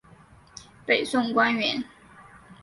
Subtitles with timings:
[0.83, 1.83] 北宋官员。